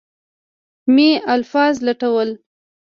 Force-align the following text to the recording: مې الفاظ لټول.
مې 0.93 1.09
الفاظ 1.35 1.73
لټول. 1.87 2.29